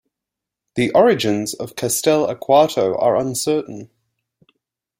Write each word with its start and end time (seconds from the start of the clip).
The 0.73 0.89
origins 0.93 1.53
of 1.53 1.75
Castell'Arquato 1.75 2.99
are 2.99 3.15
uncertain. 3.17 3.91